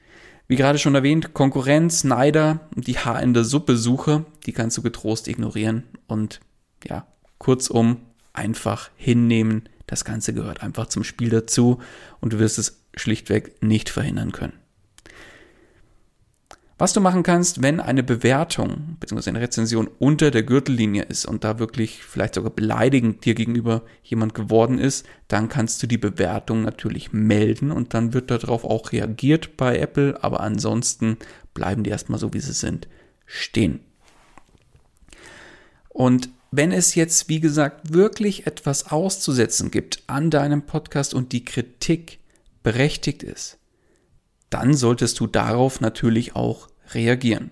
Wie 0.48 0.56
gerade 0.56 0.80
schon 0.80 0.96
erwähnt, 0.96 1.36
Konkurrenz, 1.36 2.04
Neider 2.04 2.62
die 2.74 2.98
Haar 2.98 3.22
in 3.22 3.36
der 3.36 3.44
Suppe 3.44 3.78
Suche, 3.78 4.26
die 4.48 4.54
kannst 4.54 4.76
du 4.76 4.82
getrost 4.82 5.28
ignorieren 5.28 5.84
und 6.08 6.40
ja, 6.84 7.06
kurzum 7.38 7.98
einfach 8.34 8.90
hinnehmen. 8.96 9.70
Das 9.86 10.04
Ganze 10.04 10.34
gehört 10.34 10.64
einfach 10.64 10.88
zum 10.88 11.04
Spiel 11.04 11.30
dazu 11.30 11.80
und 12.22 12.34
du 12.34 12.40
wirst 12.40 12.58
es 12.58 12.85
schlichtweg 12.96 13.62
nicht 13.62 13.90
verhindern 13.90 14.32
können. 14.32 14.54
Was 16.78 16.92
du 16.92 17.00
machen 17.00 17.24
kannst, 17.24 17.62
wenn 17.62 17.80
eine 17.80 18.04
Bewertung 18.04 18.98
bzw. 19.00 19.30
eine 19.30 19.40
Rezension 19.40 19.90
unter 19.98 20.30
der 20.30 20.44
Gürtellinie 20.44 21.04
ist 21.04 21.26
und 21.26 21.46
da 21.46 21.58
wirklich 21.58 22.04
vielleicht 22.04 22.36
sogar 22.36 22.52
beleidigend 22.52 23.24
dir 23.24 23.34
gegenüber 23.34 23.84
jemand 24.04 24.34
geworden 24.34 24.78
ist, 24.78 25.06
dann 25.30 25.48
kannst 25.48 25.82
du 25.82 25.88
die 25.88 25.98
Bewertung 25.98 26.64
natürlich 26.64 27.14
melden 27.14 27.72
und 27.72 27.94
dann 27.94 28.14
wird 28.14 28.30
darauf 28.30 28.66
auch 28.66 28.92
reagiert 28.92 29.56
bei 29.56 29.80
Apple, 29.80 30.22
aber 30.22 30.42
ansonsten 30.42 31.18
bleiben 31.54 31.84
die 31.84 31.92
erstmal 31.92 32.20
so, 32.20 32.34
wie 32.34 32.42
sie 32.42 32.52
sind, 32.52 32.90
stehen. 33.26 33.80
Und 35.88 36.28
wenn 36.52 36.74
es 36.74 36.94
jetzt, 36.94 37.30
wie 37.30 37.40
gesagt, 37.40 37.94
wirklich 37.94 38.48
etwas 38.48 38.92
auszusetzen 38.92 39.72
gibt 39.72 40.04
an 40.08 40.30
deinem 40.30 40.64
Podcast 40.64 41.14
und 41.14 41.32
die 41.32 41.46
Kritik 41.46 42.20
berechtigt 42.66 43.22
ist, 43.22 43.60
dann 44.50 44.74
solltest 44.74 45.20
du 45.20 45.28
darauf 45.28 45.82
natürlich 45.82 46.36
auch 46.36 46.68
reagieren. 46.96 47.52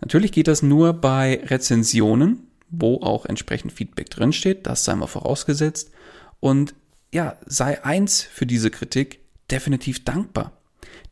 Natürlich 0.00 0.32
geht 0.32 0.48
das 0.48 0.60
nur 0.60 0.94
bei 0.94 1.40
Rezensionen, 1.44 2.48
wo 2.70 2.96
auch 2.96 3.24
entsprechend 3.24 3.72
Feedback 3.72 4.10
drinsteht, 4.10 4.66
das 4.66 4.84
sei 4.84 4.96
mal 4.96 5.06
vorausgesetzt. 5.06 5.92
Und 6.40 6.74
ja, 7.12 7.38
sei 7.46 7.84
eins 7.84 8.22
für 8.22 8.46
diese 8.46 8.72
Kritik 8.72 9.20
definitiv 9.48 10.04
dankbar. 10.04 10.60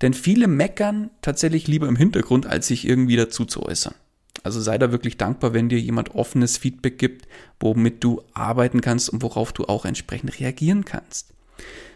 Denn 0.01 0.15
viele 0.15 0.49
meckern 0.49 1.11
tatsächlich 1.23 1.69
lieber 1.69 1.87
im 1.87 1.95
Hintergrund, 1.95 2.47
als 2.47 2.67
sich 2.67 2.85
irgendwie 2.85 3.15
dazu 3.15 3.45
zu 3.45 3.63
äußern. 3.63 3.95
Also 4.43 4.61
sei 4.61 4.79
da 4.79 4.91
wirklich 4.93 5.19
dankbar, 5.19 5.53
wenn 5.53 5.69
dir 5.69 5.79
jemand 5.79 6.15
offenes 6.15 6.57
Feedback 6.57 6.99
gibt, 6.99 7.29
womit 7.61 8.03
du 8.03 8.23
arbeiten 8.33 8.81
kannst 8.81 9.11
und 9.11 9.23
worauf 9.23 9.53
du 9.53 9.65
auch 9.65 9.85
entsprechend 9.85 10.41
reagieren 10.41 10.85
kannst. 10.85 11.33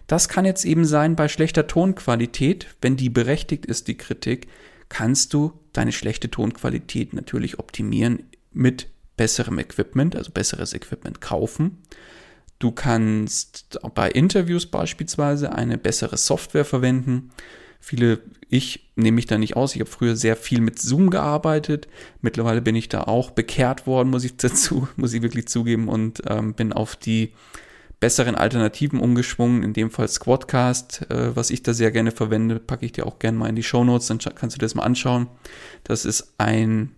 Das 0.06 0.28
kann 0.28 0.44
jetzt 0.44 0.64
eben 0.64 0.84
sein 0.84 1.16
bei 1.16 1.28
schlechter 1.28 1.66
Tonqualität, 1.66 2.68
wenn 2.80 2.96
die 2.96 3.10
berechtigt 3.10 3.66
ist, 3.66 3.88
die 3.88 3.96
Kritik, 3.96 4.46
kannst 4.88 5.34
du 5.34 5.52
deine 5.72 5.92
schlechte 5.92 6.30
Tonqualität 6.30 7.12
natürlich 7.12 7.58
optimieren 7.58 8.24
mit 8.52 8.88
besserem 9.16 9.58
Equipment, 9.58 10.14
also 10.14 10.30
besseres 10.30 10.74
Equipment 10.74 11.20
kaufen. 11.20 11.82
Du 12.58 12.70
kannst 12.70 13.78
bei 13.94 14.10
Interviews 14.10 14.66
beispielsweise 14.66 15.52
eine 15.52 15.76
bessere 15.76 16.16
Software 16.16 16.64
verwenden. 16.64 17.30
Viele, 17.88 18.18
ich 18.48 18.90
nehme 18.96 19.14
mich 19.14 19.26
da 19.26 19.38
nicht 19.38 19.54
aus. 19.54 19.76
Ich 19.76 19.80
habe 19.80 19.88
früher 19.88 20.16
sehr 20.16 20.34
viel 20.34 20.60
mit 20.60 20.80
Zoom 20.80 21.08
gearbeitet. 21.08 21.86
Mittlerweile 22.20 22.60
bin 22.60 22.74
ich 22.74 22.88
da 22.88 23.02
auch 23.02 23.30
bekehrt 23.30 23.86
worden, 23.86 24.08
muss 24.08 24.24
ich 24.24 24.36
dazu, 24.38 24.88
muss 24.96 25.12
ich 25.12 25.22
wirklich 25.22 25.46
zugeben, 25.46 25.86
und 25.86 26.20
ähm, 26.26 26.54
bin 26.54 26.72
auf 26.72 26.96
die 26.96 27.32
besseren 28.00 28.34
Alternativen 28.34 28.98
umgeschwungen, 28.98 29.62
in 29.62 29.72
dem 29.72 29.92
Fall 29.92 30.08
Squadcast, 30.08 31.08
äh, 31.12 31.36
was 31.36 31.50
ich 31.50 31.62
da 31.62 31.74
sehr 31.74 31.92
gerne 31.92 32.10
verwende, 32.10 32.58
packe 32.58 32.84
ich 32.84 32.90
dir 32.90 33.06
auch 33.06 33.20
gerne 33.20 33.38
mal 33.38 33.48
in 33.48 33.54
die 33.54 33.62
Show 33.62 33.84
Notes, 33.84 34.08
dann 34.08 34.18
kannst 34.18 34.56
du 34.56 34.58
das 34.58 34.74
mal 34.74 34.82
anschauen. 34.82 35.28
Das 35.84 36.04
ist 36.04 36.34
ein, 36.38 36.90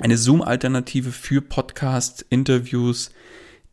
eine 0.00 0.16
Zoom-Alternative 0.16 1.12
für 1.12 1.40
Podcast-Interviews, 1.40 3.12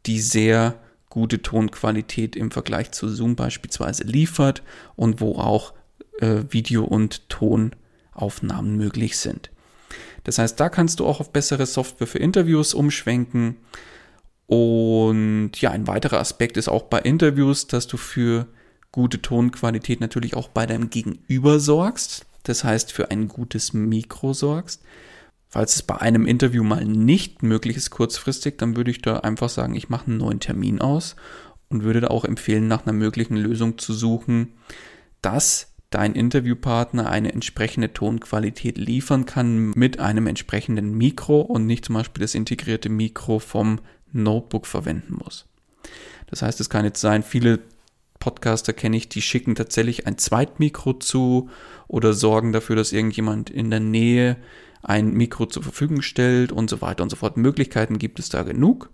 die 0.05 0.19
sehr 0.19 0.75
gute 1.09 1.41
Tonqualität 1.41 2.35
im 2.35 2.51
Vergleich 2.51 2.91
zu 2.91 3.09
Zoom 3.09 3.35
beispielsweise 3.35 4.03
liefert 4.03 4.61
und 4.95 5.19
wo 5.19 5.39
auch 5.39 5.73
äh, 6.19 6.43
Video- 6.49 6.85
und 6.85 7.29
Tonaufnahmen 7.29 8.77
möglich 8.77 9.17
sind. 9.17 9.51
Das 10.23 10.39
heißt, 10.39 10.59
da 10.59 10.69
kannst 10.69 10.99
du 10.99 11.05
auch 11.05 11.19
auf 11.19 11.31
bessere 11.31 11.65
Software 11.65 12.07
für 12.07 12.19
Interviews 12.19 12.73
umschwenken. 12.73 13.57
Und 14.45 15.51
ja, 15.59 15.71
ein 15.71 15.87
weiterer 15.87 16.19
Aspekt 16.19 16.57
ist 16.57 16.67
auch 16.67 16.83
bei 16.83 16.99
Interviews, 16.99 17.67
dass 17.67 17.87
du 17.87 17.97
für 17.97 18.47
gute 18.91 19.21
Tonqualität 19.21 20.01
natürlich 20.01 20.35
auch 20.35 20.49
bei 20.49 20.65
deinem 20.65 20.89
Gegenüber 20.89 21.59
sorgst. 21.59 22.25
Das 22.43 22.63
heißt, 22.63 22.91
für 22.91 23.11
ein 23.11 23.27
gutes 23.27 23.73
Mikro 23.73 24.33
sorgst. 24.33 24.81
Falls 25.49 25.75
es 25.75 25.81
bei 25.81 25.95
einem 25.95 26.25
Interview 26.25 26.63
mal 26.63 26.83
nicht 26.83 27.41
möglich 27.41 27.77
ist 27.77 27.89
kurzfristig, 27.89 28.57
dann 28.57 28.75
würde 28.75 28.91
ich 28.91 29.01
da 29.01 29.19
einfach 29.19 29.49
sagen, 29.49 29.75
ich 29.75 29.89
mache 29.89 30.07
einen 30.07 30.17
neuen 30.17 30.39
Termin 30.39 30.81
aus 30.81 31.15
und 31.69 31.83
würde 31.83 32.01
da 32.01 32.07
auch 32.07 32.25
empfehlen, 32.25 32.67
nach 32.67 32.85
einer 32.85 32.93
möglichen 32.93 33.37
Lösung 33.37 33.77
zu 33.77 33.93
suchen, 33.93 34.53
dass 35.21 35.73
dein 35.89 36.13
Interviewpartner 36.13 37.09
eine 37.09 37.31
entsprechende 37.33 37.93
Tonqualität 37.93 38.77
liefern 38.77 39.25
kann 39.25 39.71
mit 39.71 39.99
einem 39.99 40.27
entsprechenden 40.27 40.97
Mikro 40.97 41.41
und 41.41 41.65
nicht 41.65 41.85
zum 41.85 41.95
Beispiel 41.95 42.21
das 42.21 42.35
integrierte 42.35 42.89
Mikro 42.89 43.39
vom 43.39 43.79
Notebook 44.11 44.67
verwenden 44.67 45.15
muss. 45.23 45.45
Das 46.27 46.41
heißt, 46.41 46.59
es 46.59 46.69
kann 46.69 46.85
jetzt 46.85 46.99
sein, 46.99 47.23
viele 47.23 47.59
Podcaster 48.19 48.73
kenne 48.73 48.97
ich, 48.97 49.09
die 49.09 49.21
schicken 49.21 49.55
tatsächlich 49.55 50.07
ein 50.07 50.17
Zweitmikro 50.17 50.93
zu 50.93 51.49
oder 51.87 52.13
sorgen 52.13 52.51
dafür, 52.51 52.75
dass 52.75 52.91
irgendjemand 52.91 53.49
in 53.49 53.69
der 53.69 53.79
Nähe 53.79 54.37
ein 54.81 55.13
Mikro 55.13 55.45
zur 55.45 55.63
Verfügung 55.63 56.01
stellt 56.01 56.51
und 56.51 56.69
so 56.69 56.81
weiter 56.81 57.03
und 57.03 57.09
so 57.09 57.15
fort. 57.15 57.37
Möglichkeiten 57.37 57.99
gibt 57.99 58.19
es 58.19 58.29
da 58.29 58.43
genug. 58.43 58.89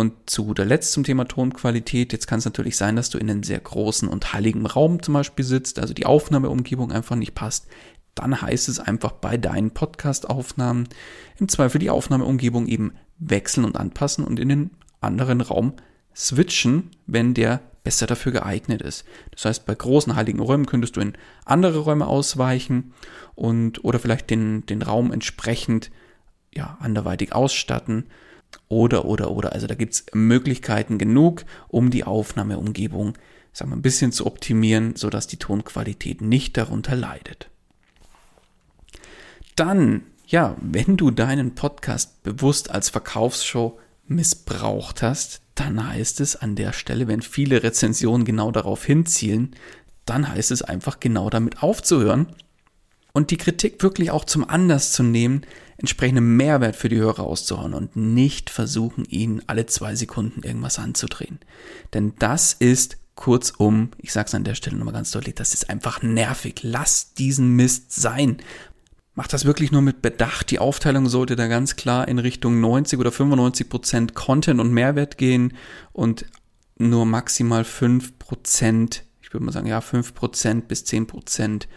Und 0.00 0.30
zu 0.30 0.46
guter 0.46 0.64
Letzt 0.64 0.92
zum 0.92 1.04
Thema 1.04 1.26
Tonqualität. 1.28 2.14
Jetzt 2.14 2.26
kann 2.26 2.38
es 2.38 2.46
natürlich 2.46 2.78
sein, 2.78 2.96
dass 2.96 3.10
du 3.10 3.18
in 3.18 3.30
einem 3.30 3.42
sehr 3.42 3.60
großen 3.60 4.08
und 4.08 4.32
heiligen 4.32 4.64
Raum 4.64 5.02
zum 5.02 5.12
Beispiel 5.12 5.44
sitzt, 5.44 5.78
also 5.78 5.92
die 5.92 6.06
Aufnahmeumgebung 6.06 6.90
einfach 6.90 7.16
nicht 7.16 7.34
passt. 7.34 7.66
Dann 8.14 8.40
heißt 8.40 8.70
es 8.70 8.80
einfach 8.80 9.12
bei 9.12 9.36
deinen 9.36 9.72
Podcast-Aufnahmen 9.72 10.88
im 11.38 11.48
Zweifel 11.50 11.80
die 11.80 11.90
Aufnahmeumgebung 11.90 12.66
eben 12.66 12.94
wechseln 13.18 13.66
und 13.66 13.76
anpassen 13.76 14.24
und 14.24 14.40
in 14.40 14.48
den 14.48 14.70
anderen 15.02 15.42
Raum 15.42 15.74
switchen, 16.16 16.92
wenn 17.06 17.34
der 17.34 17.60
besser 17.84 18.06
dafür 18.06 18.32
geeignet 18.32 18.80
ist. 18.80 19.04
Das 19.32 19.44
heißt, 19.44 19.66
bei 19.66 19.74
großen 19.74 20.16
heiligen 20.16 20.40
Räumen 20.40 20.64
könntest 20.64 20.96
du 20.96 21.02
in 21.02 21.12
andere 21.44 21.80
Räume 21.80 22.06
ausweichen 22.06 22.94
und 23.34 23.84
oder 23.84 23.98
vielleicht 23.98 24.30
den, 24.30 24.64
den 24.64 24.80
Raum 24.80 25.12
entsprechend 25.12 25.90
ja, 26.54 26.78
anderweitig 26.80 27.34
ausstatten. 27.34 28.06
Oder, 28.68 29.04
oder, 29.04 29.30
oder. 29.30 29.52
Also 29.52 29.66
da 29.66 29.74
gibt 29.74 29.94
es 29.94 30.06
Möglichkeiten 30.12 30.98
genug, 30.98 31.44
um 31.68 31.90
die 31.90 32.04
Aufnahmeumgebung 32.04 33.14
sagen 33.52 33.72
wir, 33.72 33.76
ein 33.76 33.82
bisschen 33.82 34.12
zu 34.12 34.26
optimieren, 34.26 34.94
sodass 34.94 35.26
die 35.26 35.38
Tonqualität 35.38 36.20
nicht 36.20 36.56
darunter 36.56 36.94
leidet. 36.94 37.48
Dann 39.56 40.02
ja, 40.30 40.56
wenn 40.60 40.96
du 40.96 41.10
deinen 41.10 41.56
Podcast 41.56 42.22
bewusst 42.22 42.70
als 42.70 42.88
Verkaufsshow 42.88 43.80
missbraucht 44.06 45.02
hast, 45.02 45.40
dann 45.56 45.88
heißt 45.88 46.20
es 46.20 46.36
an 46.36 46.54
der 46.54 46.72
Stelle, 46.72 47.08
wenn 47.08 47.20
viele 47.20 47.64
Rezensionen 47.64 48.24
genau 48.24 48.52
darauf 48.52 48.84
hinzielen, 48.84 49.56
dann 50.06 50.28
heißt 50.28 50.52
es 50.52 50.62
einfach 50.62 51.00
genau 51.00 51.30
damit 51.30 51.64
aufzuhören 51.64 52.28
und 53.12 53.30
die 53.30 53.36
Kritik 53.36 53.82
wirklich 53.82 54.10
auch 54.10 54.24
zum 54.24 54.48
Anlass 54.48 54.92
zu 54.92 55.02
nehmen, 55.02 55.42
entsprechenden 55.76 56.36
Mehrwert 56.36 56.76
für 56.76 56.88
die 56.88 56.98
Hörer 56.98 57.24
auszuhauen 57.24 57.74
und 57.74 57.96
nicht 57.96 58.50
versuchen, 58.50 59.04
ihnen 59.06 59.42
alle 59.46 59.66
zwei 59.66 59.94
Sekunden 59.94 60.42
irgendwas 60.42 60.78
anzudrehen. 60.78 61.38
Denn 61.94 62.12
das 62.18 62.52
ist 62.52 62.98
kurzum, 63.14 63.90
ich 63.98 64.12
sag's 64.12 64.34
an 64.34 64.44
der 64.44 64.54
Stelle 64.54 64.76
nochmal 64.76 64.94
ganz 64.94 65.10
deutlich, 65.10 65.34
das 65.34 65.54
ist 65.54 65.70
einfach 65.70 66.02
nervig. 66.02 66.60
Lass 66.62 67.14
diesen 67.14 67.56
Mist 67.56 67.92
sein. 67.92 68.38
Macht 69.14 69.32
das 69.32 69.44
wirklich 69.44 69.72
nur 69.72 69.82
mit 69.82 70.02
Bedacht. 70.02 70.50
Die 70.50 70.58
Aufteilung 70.58 71.08
sollte 71.08 71.36
da 71.36 71.46
ganz 71.46 71.76
klar 71.76 72.08
in 72.08 72.18
Richtung 72.18 72.60
90 72.60 72.98
oder 72.98 73.12
95 73.12 73.68
Prozent 73.68 74.14
Content 74.14 74.60
und 74.60 74.72
Mehrwert 74.72 75.18
gehen 75.18 75.54
und 75.92 76.26
nur 76.78 77.04
maximal 77.04 77.64
5 77.64 78.18
Prozent, 78.18 79.04
ich 79.20 79.32
würde 79.32 79.44
mal 79.44 79.52
sagen, 79.52 79.66
ja, 79.66 79.80
5 79.80 80.14
Prozent 80.14 80.68
bis 80.68 80.84
10 80.84 81.06
Prozent 81.06 81.68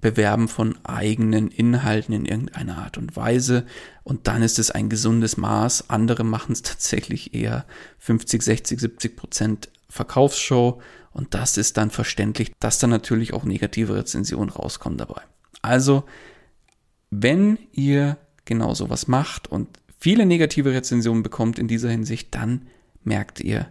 Bewerben 0.00 0.48
von 0.48 0.76
eigenen 0.84 1.48
Inhalten 1.48 2.14
in 2.14 2.24
irgendeiner 2.24 2.78
Art 2.78 2.98
und 2.98 3.16
Weise. 3.16 3.66
Und 4.04 4.28
dann 4.28 4.42
ist 4.42 4.58
es 4.58 4.70
ein 4.70 4.88
gesundes 4.88 5.36
Maß. 5.36 5.90
Andere 5.90 6.24
machen 6.24 6.52
es 6.52 6.62
tatsächlich 6.62 7.34
eher 7.34 7.64
50, 7.98 8.42
60, 8.42 8.80
70 8.80 9.16
Prozent 9.16 9.68
Verkaufsshow. 9.88 10.80
Und 11.12 11.34
das 11.34 11.56
ist 11.56 11.76
dann 11.76 11.90
verständlich, 11.90 12.52
dass 12.60 12.78
dann 12.78 12.90
natürlich 12.90 13.32
auch 13.32 13.44
negative 13.44 13.96
Rezensionen 13.96 14.50
rauskommen 14.50 14.98
dabei. 14.98 15.22
Also 15.62 16.04
wenn 17.10 17.58
ihr 17.72 18.18
genau 18.44 18.74
sowas 18.74 19.08
macht 19.08 19.48
und 19.50 19.68
viele 19.98 20.26
negative 20.26 20.72
Rezensionen 20.72 21.22
bekommt 21.22 21.58
in 21.58 21.66
dieser 21.66 21.90
Hinsicht, 21.90 22.34
dann 22.34 22.68
merkt 23.02 23.40
ihr, 23.40 23.68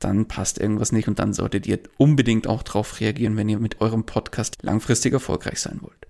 dann 0.00 0.26
passt 0.26 0.58
irgendwas 0.58 0.92
nicht 0.92 1.08
und 1.08 1.18
dann 1.18 1.32
solltet 1.32 1.66
ihr 1.66 1.78
unbedingt 1.98 2.46
auch 2.46 2.62
darauf 2.62 3.00
reagieren, 3.00 3.36
wenn 3.36 3.48
ihr 3.48 3.58
mit 3.58 3.80
eurem 3.80 4.04
Podcast 4.04 4.58
langfristig 4.62 5.12
erfolgreich 5.12 5.60
sein 5.60 5.80
wollt. 5.82 6.06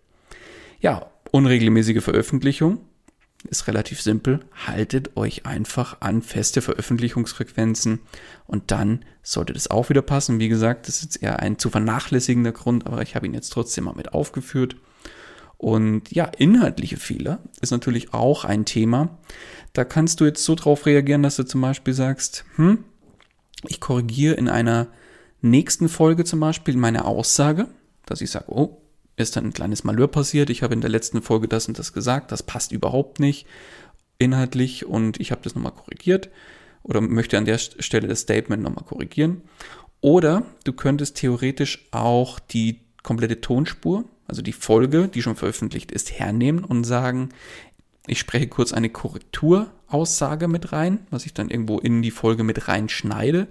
Ja, 0.80 1.10
unregelmäßige 1.30 2.02
Veröffentlichung 2.02 2.78
ist 3.48 3.66
relativ 3.68 4.00
simpel. 4.00 4.40
Haltet 4.66 5.16
euch 5.16 5.46
einfach 5.46 6.00
an 6.00 6.22
feste 6.22 6.62
Veröffentlichungsfrequenzen 6.62 8.00
und 8.46 8.70
dann 8.70 9.04
sollte 9.22 9.52
das 9.52 9.70
auch 9.70 9.88
wieder 9.88 10.02
passen. 10.02 10.40
Wie 10.40 10.48
gesagt, 10.48 10.88
das 10.88 10.96
ist 10.96 11.02
jetzt 11.02 11.22
eher 11.22 11.40
ein 11.40 11.58
zu 11.58 11.70
vernachlässigender 11.70 12.52
Grund, 12.52 12.86
aber 12.86 13.02
ich 13.02 13.14
habe 13.14 13.26
ihn 13.26 13.34
jetzt 13.34 13.50
trotzdem 13.50 13.84
mal 13.84 13.94
mit 13.94 14.12
aufgeführt. 14.12 14.76
Und 15.56 16.10
ja, 16.12 16.24
inhaltliche 16.24 16.96
Fehler 16.96 17.40
ist 17.60 17.70
natürlich 17.70 18.14
auch 18.14 18.44
ein 18.44 18.64
Thema. 18.64 19.18
Da 19.74 19.84
kannst 19.84 20.20
du 20.20 20.24
jetzt 20.24 20.42
so 20.42 20.54
drauf 20.54 20.86
reagieren, 20.86 21.22
dass 21.22 21.36
du 21.36 21.44
zum 21.44 21.60
Beispiel 21.60 21.92
sagst, 21.92 22.44
hm, 22.56 22.84
ich 23.66 23.80
korrigiere 23.80 24.34
in 24.34 24.48
einer 24.48 24.88
nächsten 25.40 25.88
Folge 25.88 26.24
zum 26.24 26.40
Beispiel 26.40 26.76
meine 26.76 27.04
Aussage, 27.04 27.68
dass 28.06 28.20
ich 28.20 28.30
sage, 28.30 28.46
oh, 28.48 28.82
ist 29.16 29.36
dann 29.36 29.46
ein 29.46 29.52
kleines 29.52 29.84
Malheur 29.84 30.08
passiert, 30.08 30.50
ich 30.50 30.62
habe 30.62 30.74
in 30.74 30.80
der 30.80 30.90
letzten 30.90 31.22
Folge 31.22 31.48
das 31.48 31.68
und 31.68 31.78
das 31.78 31.92
gesagt, 31.92 32.32
das 32.32 32.42
passt 32.42 32.72
überhaupt 32.72 33.20
nicht 33.20 33.46
inhaltlich 34.18 34.86
und 34.86 35.20
ich 35.20 35.30
habe 35.30 35.42
das 35.42 35.54
nochmal 35.54 35.72
korrigiert 35.72 36.30
oder 36.82 37.00
möchte 37.00 37.36
an 37.36 37.44
der 37.44 37.58
Stelle 37.58 38.08
das 38.08 38.20
Statement 38.20 38.62
nochmal 38.62 38.84
korrigieren. 38.84 39.42
Oder 40.00 40.44
du 40.64 40.72
könntest 40.72 41.16
theoretisch 41.16 41.86
auch 41.90 42.38
die 42.38 42.80
komplette 43.02 43.42
Tonspur 43.42 44.04
also 44.30 44.42
die 44.42 44.52
Folge, 44.52 45.08
die 45.08 45.22
schon 45.22 45.34
veröffentlicht 45.34 45.90
ist, 45.90 46.12
hernehmen 46.12 46.64
und 46.64 46.84
sagen, 46.84 47.30
ich 48.06 48.20
spreche 48.20 48.46
kurz 48.46 48.72
eine 48.72 48.88
Korrekturaussage 49.90 50.48
mit 50.48 50.72
rein, 50.72 51.00
was 51.10 51.26
ich 51.26 51.34
dann 51.34 51.50
irgendwo 51.50 51.78
in 51.78 52.02
die 52.02 52.10
Folge 52.10 52.44
mit 52.44 52.68
reinschneide, 52.68 53.48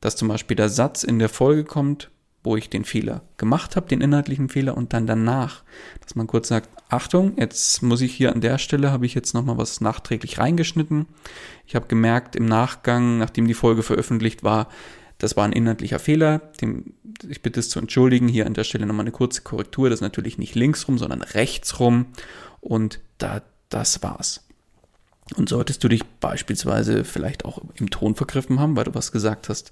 dass 0.00 0.16
zum 0.16 0.28
Beispiel 0.28 0.56
der 0.56 0.68
Satz 0.68 1.02
in 1.02 1.18
der 1.18 1.28
Folge 1.28 1.64
kommt, 1.64 2.10
wo 2.42 2.56
ich 2.56 2.70
den 2.70 2.84
Fehler 2.84 3.22
gemacht 3.36 3.76
habe, 3.76 3.88
den 3.88 4.00
inhaltlichen 4.00 4.48
Fehler 4.48 4.76
und 4.76 4.92
dann 4.92 5.06
danach, 5.06 5.62
dass 6.00 6.14
man 6.14 6.26
kurz 6.26 6.48
sagt, 6.48 6.70
Achtung, 6.88 7.34
jetzt 7.36 7.82
muss 7.82 8.00
ich 8.00 8.14
hier 8.14 8.32
an 8.32 8.40
der 8.40 8.56
Stelle, 8.58 8.92
habe 8.92 9.04
ich 9.04 9.14
jetzt 9.14 9.34
nochmal 9.34 9.58
was 9.58 9.80
nachträglich 9.80 10.38
reingeschnitten. 10.38 11.06
Ich 11.66 11.74
habe 11.74 11.86
gemerkt 11.86 12.36
im 12.36 12.46
Nachgang, 12.46 13.18
nachdem 13.18 13.46
die 13.46 13.54
Folge 13.54 13.82
veröffentlicht 13.82 14.42
war, 14.42 14.68
das 15.18 15.36
war 15.36 15.44
ein 15.44 15.52
inhaltlicher 15.52 15.98
Fehler, 15.98 16.38
dem, 16.62 16.94
ich 17.28 17.42
bitte 17.42 17.60
es 17.60 17.68
zu 17.68 17.78
entschuldigen, 17.78 18.26
hier 18.26 18.46
an 18.46 18.54
der 18.54 18.64
Stelle 18.64 18.86
nochmal 18.86 19.04
eine 19.04 19.12
kurze 19.12 19.42
Korrektur, 19.42 19.90
das 19.90 19.98
ist 19.98 20.02
natürlich 20.02 20.38
nicht 20.38 20.54
links 20.54 20.88
rum, 20.88 20.96
sondern 20.96 21.20
rechts 21.20 21.78
rum 21.78 22.06
und 22.62 23.00
da, 23.18 23.42
das 23.68 24.02
war's. 24.02 24.46
Und 25.36 25.48
solltest 25.48 25.82
du 25.84 25.88
dich 25.88 26.04
beispielsweise 26.04 27.04
vielleicht 27.04 27.44
auch 27.44 27.62
im 27.74 27.90
Ton 27.90 28.14
vergriffen 28.14 28.58
haben, 28.58 28.76
weil 28.76 28.84
du 28.84 28.94
was 28.94 29.12
gesagt 29.12 29.48
hast, 29.48 29.70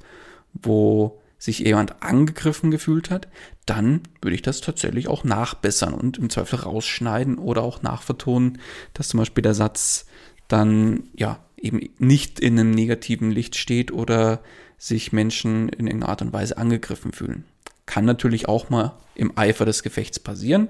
wo 0.53 1.21
sich 1.39 1.61
jemand 1.61 2.03
angegriffen 2.03 2.71
gefühlt 2.71 3.11
hat, 3.11 3.29
dann 3.65 4.03
würde 4.21 4.35
ich 4.35 4.43
das 4.43 4.61
tatsächlich 4.61 5.09
auch 5.09 5.25
nachbessern 5.25 5.95
und 5.95 6.19
im 6.19 6.31
Zweifel 6.31 6.61
rausschneiden 6.61 7.39
oder 7.39 7.63
auch 7.63 7.83
nachvertonen, 7.83 8.59
dass 8.93 9.09
zum 9.09 9.19
Beispiel 9.19 9.43
der 9.43 9.55
Satz 9.55 10.07
dann 10.49 11.05
ja 11.15 11.39
eben 11.57 11.81
nicht 11.99 12.41
in 12.41 12.59
einem 12.59 12.71
negativen 12.71 13.31
Licht 13.31 13.57
steht 13.57 13.93
oder 13.93 14.41
sich 14.79 15.13
Menschen 15.13 15.69
in 15.69 15.87
irgendeiner 15.87 16.11
Art 16.11 16.23
und 16.23 16.33
Weise 16.33 16.57
angegriffen 16.57 17.13
fühlen. 17.13 17.45
Kann 17.87 18.05
natürlich 18.05 18.49
auch 18.49 18.71
mal 18.71 18.95
im 19.15 19.37
Eifer 19.37 19.65
des 19.65 19.83
Gefechts 19.83 20.19
passieren, 20.19 20.69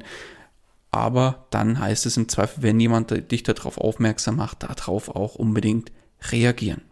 aber 0.99 1.47
dann 1.51 1.79
heißt 1.79 2.07
es 2.07 2.17
im 2.17 2.29
Zweifel, 2.29 2.63
wenn 2.63 2.81
jemand 2.81 3.31
dich 3.31 3.43
darauf 3.45 3.79
aufmerksam 3.79 4.37
macht, 4.37 4.65
darauf 4.65 5.09
auch 5.09 5.37
unbedingt 5.37 5.93
reagieren. 6.31 6.83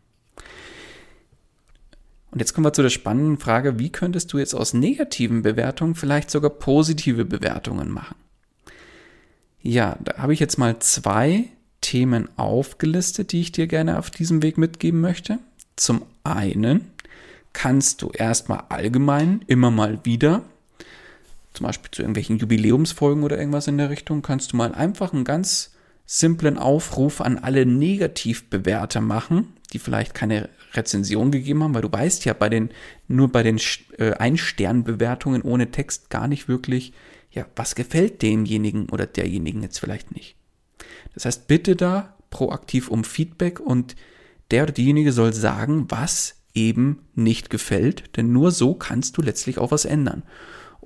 Und 2.31 2.41
jetzt 2.41 2.53
kommen 2.53 2.67
wir 2.67 2.73
zu 2.73 2.83
der 2.83 2.91
spannenden 2.91 3.39
Frage, 3.39 3.79
wie 3.79 3.91
könntest 3.91 4.33
du 4.33 4.39
jetzt 4.39 4.55
aus 4.55 4.75
negativen 4.75 5.43
Bewertungen 5.43 5.95
vielleicht 5.95 6.31
sogar 6.31 6.51
positive 6.51 7.25
Bewertungen 7.25 7.91
machen? 7.91 8.17
Ja, 9.63 9.97
da 10.05 10.19
habe 10.19 10.35
ich 10.35 10.41
jetzt 10.41 10.59
mal 10.59 10.79
zwei 10.79 11.45
Themen 11.81 12.29
aufgelistet, 12.37 13.33
die 13.33 13.41
ich 13.41 13.53
dir 13.53 13.67
gerne 13.67 13.99
auf 13.99 14.11
diesem 14.11 14.43
Weg 14.43 14.59
mitgeben 14.59 15.01
möchte. 15.01 15.39
Zum 15.77 16.03
einen 16.25 16.91
kannst 17.53 18.03
du 18.03 18.11
erstmal 18.11 18.65
allgemein 18.69 19.43
immer 19.47 19.71
mal 19.71 20.05
wieder, 20.05 20.43
zum 21.57 21.67
Beispiel 21.67 21.91
zu 21.91 22.03
irgendwelchen 22.03 22.39
Jubiläumsfolgen 22.39 23.25
oder 23.25 23.39
irgendwas 23.39 23.67
in 23.67 23.79
der 23.79 23.91
Richtung, 23.91 24.23
kannst 24.23 24.53
du 24.53 24.57
mal 24.57 24.75
einfach 24.75 25.13
einen 25.13 25.25
ganz 25.25 25.75
simplen 26.05 26.59
Aufruf 26.59 27.21
an 27.21 27.39
alle 27.39 27.67
Negativbewerter 27.67 29.01
machen, 29.01 29.55
die 29.73 29.79
vielleicht 29.79 30.15
keine 30.15 30.51
Rezension 30.75 31.31
gegeben 31.31 31.65
haben, 31.65 31.75
weil 31.75 31.83
du 31.83 31.91
weißt 31.91 32.25
ja 32.27 32.35
bei 32.35 32.49
den, 32.49 32.71
nur 33.09 33.33
bei 33.33 33.43
den 33.43 33.59
äh, 33.99 34.13
Ein-Stern-Bewertungen 34.13 35.43
ohne 35.43 35.71
Text 35.71 36.11
gar 36.11 36.29
nicht 36.29 36.47
wirklich, 36.47 36.93
ja, 37.31 37.47
was 37.57 37.75
gefällt 37.75 38.23
demjenigen 38.23 38.89
oder 38.91 39.07
derjenigen 39.07 39.63
jetzt 39.63 39.79
vielleicht 39.79 40.15
nicht. 40.15 40.37
Das 41.15 41.25
heißt, 41.25 41.49
bitte 41.49 41.75
da 41.75 42.17
proaktiv 42.31 42.89
um 42.89 43.03
Feedback 43.03 43.61
und 43.61 43.97
der 44.51 44.65
oder 44.65 44.73
diejenige 44.73 45.13
soll 45.13 45.33
sagen, 45.33 45.87
was 45.89 46.37
eben 46.55 47.01
nicht 47.15 47.51
gefällt, 47.51 48.17
denn 48.17 48.33
nur 48.33 48.51
so 48.51 48.75
kannst 48.75 49.17
du 49.17 49.23
letztlich 49.23 49.59
auch 49.59 49.71
was 49.71 49.85
ändern. 49.87 50.23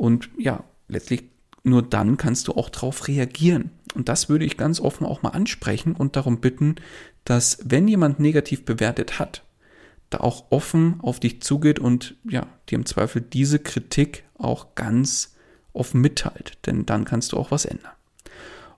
Und 0.00 0.30
ja, 0.38 0.64
letztlich 0.88 1.25
nur 1.62 1.83
dann 1.83 2.16
kannst 2.16 2.49
du 2.49 2.52
auch 2.52 2.71
darauf 2.71 3.07
reagieren. 3.07 3.71
Und 3.95 4.09
das 4.09 4.30
würde 4.30 4.47
ich 4.47 4.57
ganz 4.57 4.80
offen 4.80 5.04
auch 5.07 5.21
mal 5.21 5.28
ansprechen 5.28 5.95
und 5.95 6.16
darum 6.16 6.40
bitten, 6.40 6.76
dass 7.25 7.59
wenn 7.66 7.87
jemand 7.87 8.19
negativ 8.19 8.64
bewertet 8.64 9.19
hat, 9.19 9.45
da 10.09 10.21
auch 10.21 10.47
offen 10.49 11.00
auf 11.02 11.21
dich 11.21 11.42
zugeht 11.42 11.78
und 11.78 12.16
ja, 12.25 12.47
dir 12.71 12.76
im 12.76 12.87
Zweifel 12.87 13.21
diese 13.21 13.59
Kritik 13.59 14.25
auch 14.38 14.75
ganz 14.75 15.37
offen 15.75 16.00
mitteilt, 16.00 16.57
denn 16.64 16.87
dann 16.87 17.04
kannst 17.04 17.32
du 17.32 17.36
auch 17.36 17.50
was 17.50 17.67
ändern. 17.67 17.93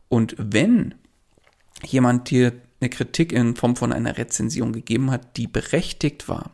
Und 0.08 0.34
wenn 0.38 0.96
jemand 1.86 2.30
dir 2.30 2.52
eine 2.80 2.90
Kritik 2.90 3.32
in 3.32 3.54
Form 3.54 3.76
von 3.76 3.92
einer 3.92 4.18
Rezension 4.18 4.72
gegeben 4.72 5.12
hat, 5.12 5.36
die 5.36 5.46
berechtigt 5.46 6.28
war, 6.28 6.50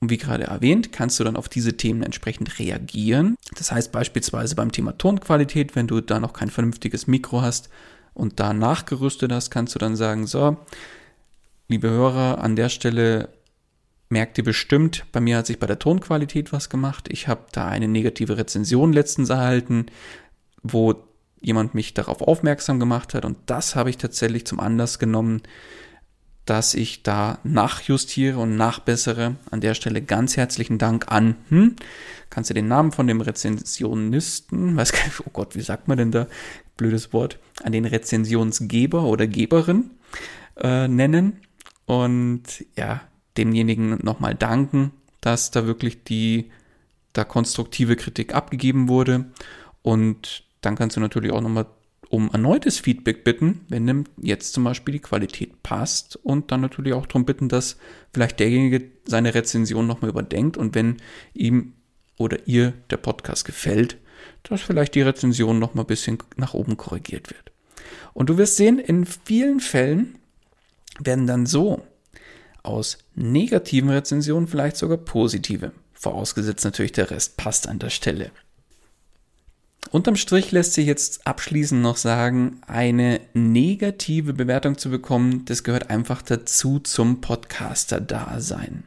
und 0.00 0.10
wie 0.10 0.16
gerade 0.16 0.44
erwähnt, 0.44 0.92
kannst 0.92 1.20
du 1.20 1.24
dann 1.24 1.36
auf 1.36 1.48
diese 1.48 1.76
Themen 1.76 2.02
entsprechend 2.02 2.58
reagieren. 2.58 3.36
Das 3.56 3.70
heißt 3.70 3.92
beispielsweise 3.92 4.54
beim 4.54 4.72
Thema 4.72 4.96
Tonqualität, 4.96 5.76
wenn 5.76 5.86
du 5.86 6.00
da 6.00 6.18
noch 6.20 6.32
kein 6.32 6.50
vernünftiges 6.50 7.06
Mikro 7.06 7.42
hast 7.42 7.68
und 8.14 8.40
da 8.40 8.54
nachgerüstet 8.54 9.30
hast, 9.30 9.50
kannst 9.50 9.74
du 9.74 9.78
dann 9.78 9.96
sagen, 9.96 10.26
so, 10.26 10.56
liebe 11.68 11.90
Hörer, 11.90 12.42
an 12.42 12.56
der 12.56 12.70
Stelle 12.70 13.28
merkt 14.08 14.38
ihr 14.38 14.44
bestimmt, 14.44 15.04
bei 15.12 15.20
mir 15.20 15.36
hat 15.36 15.46
sich 15.46 15.58
bei 15.58 15.66
der 15.66 15.78
Tonqualität 15.78 16.52
was 16.52 16.70
gemacht. 16.70 17.08
Ich 17.10 17.28
habe 17.28 17.44
da 17.52 17.68
eine 17.68 17.86
negative 17.86 18.38
Rezension 18.38 18.92
letztens 18.92 19.28
erhalten, 19.28 19.86
wo 20.62 20.94
jemand 21.40 21.74
mich 21.74 21.94
darauf 21.94 22.22
aufmerksam 22.22 22.80
gemacht 22.80 23.14
hat 23.14 23.24
und 23.24 23.36
das 23.46 23.76
habe 23.76 23.90
ich 23.90 23.98
tatsächlich 23.98 24.46
zum 24.46 24.60
Anlass 24.60 24.98
genommen, 24.98 25.42
dass 26.46 26.74
ich 26.74 27.02
da 27.02 27.38
nachjustiere 27.44 28.38
und 28.38 28.56
nachbessere. 28.56 29.36
An 29.50 29.60
der 29.60 29.74
Stelle 29.74 30.02
ganz 30.02 30.36
herzlichen 30.36 30.78
Dank 30.78 31.10
an, 31.10 31.36
hm, 31.48 31.76
kannst 32.28 32.50
du 32.50 32.54
den 32.54 32.68
Namen 32.68 32.92
von 32.92 33.06
dem 33.06 33.20
Rezensionisten, 33.20 34.76
weiß 34.76 34.92
gar 34.92 35.04
nicht, 35.04 35.20
oh 35.20 35.30
Gott, 35.32 35.54
wie 35.54 35.60
sagt 35.60 35.88
man 35.88 35.98
denn 35.98 36.10
da, 36.10 36.26
blödes 36.76 37.12
Wort, 37.12 37.38
an 37.62 37.72
den 37.72 37.84
Rezensionsgeber 37.84 39.04
oder 39.04 39.26
Geberin 39.26 39.90
äh, 40.56 40.88
nennen. 40.88 41.40
Und 41.86 42.64
ja, 42.76 43.02
demjenigen 43.36 43.98
nochmal 44.02 44.34
danken, 44.34 44.92
dass 45.20 45.50
da 45.50 45.66
wirklich 45.66 46.04
die 46.04 46.50
da 47.12 47.24
konstruktive 47.24 47.96
Kritik 47.96 48.34
abgegeben 48.34 48.88
wurde. 48.88 49.26
Und 49.82 50.44
dann 50.60 50.76
kannst 50.76 50.96
du 50.96 51.00
natürlich 51.00 51.32
auch 51.32 51.40
nochmal 51.40 51.66
um 52.10 52.28
erneutes 52.32 52.80
Feedback 52.80 53.22
bitten, 53.22 53.60
wenn 53.68 54.04
jetzt 54.20 54.52
zum 54.52 54.64
Beispiel 54.64 54.92
die 54.92 54.98
Qualität 55.00 55.62
passt 55.62 56.16
und 56.16 56.50
dann 56.50 56.60
natürlich 56.60 56.92
auch 56.92 57.06
darum 57.06 57.24
bitten, 57.24 57.48
dass 57.48 57.76
vielleicht 58.12 58.40
derjenige 58.40 58.90
seine 59.04 59.32
Rezension 59.32 59.86
nochmal 59.86 60.10
überdenkt 60.10 60.56
und 60.56 60.74
wenn 60.74 60.96
ihm 61.34 61.74
oder 62.18 62.48
ihr 62.48 62.74
der 62.90 62.96
Podcast 62.96 63.44
gefällt, 63.44 63.96
dass 64.42 64.60
vielleicht 64.60 64.96
die 64.96 65.02
Rezension 65.02 65.60
nochmal 65.60 65.84
ein 65.84 65.88
bisschen 65.88 66.18
nach 66.36 66.52
oben 66.52 66.76
korrigiert 66.76 67.30
wird. 67.30 67.52
Und 68.12 68.28
du 68.28 68.38
wirst 68.38 68.56
sehen, 68.56 68.80
in 68.80 69.06
vielen 69.06 69.60
Fällen 69.60 70.18
werden 70.98 71.28
dann 71.28 71.46
so 71.46 71.86
aus 72.64 72.98
negativen 73.14 73.88
Rezensionen 73.88 74.48
vielleicht 74.48 74.76
sogar 74.76 74.98
positive. 74.98 75.70
Vorausgesetzt 75.92 76.64
natürlich 76.64 76.92
der 76.92 77.12
Rest 77.12 77.36
passt 77.36 77.68
an 77.68 77.78
der 77.78 77.90
Stelle. 77.90 78.32
Unterm 79.90 80.16
Strich 80.16 80.52
lässt 80.52 80.74
sich 80.74 80.86
jetzt 80.86 81.26
abschließend 81.26 81.82
noch 81.82 81.96
sagen, 81.96 82.60
eine 82.66 83.20
negative 83.34 84.34
Bewertung 84.34 84.78
zu 84.78 84.90
bekommen, 84.90 85.44
das 85.46 85.64
gehört 85.64 85.90
einfach 85.90 86.22
dazu 86.22 86.78
zum 86.78 87.20
Podcaster-Dasein. 87.20 88.84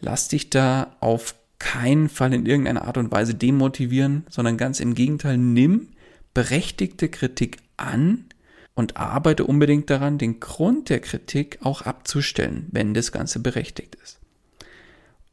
Lass 0.00 0.28
dich 0.28 0.50
da 0.50 0.96
auf 1.00 1.34
keinen 1.58 2.08
Fall 2.08 2.34
in 2.34 2.44
irgendeiner 2.44 2.86
Art 2.86 2.98
und 2.98 3.12
Weise 3.12 3.34
demotivieren, 3.34 4.26
sondern 4.28 4.56
ganz 4.56 4.80
im 4.80 4.94
Gegenteil, 4.94 5.38
nimm 5.38 5.88
berechtigte 6.34 7.08
Kritik 7.08 7.58
an 7.76 8.24
und 8.74 8.96
arbeite 8.96 9.44
unbedingt 9.44 9.88
daran, 9.90 10.18
den 10.18 10.40
Grund 10.40 10.90
der 10.90 11.00
Kritik 11.00 11.58
auch 11.62 11.82
abzustellen, 11.82 12.66
wenn 12.72 12.94
das 12.94 13.12
Ganze 13.12 13.38
berechtigt 13.38 13.96
ist. 14.02 14.15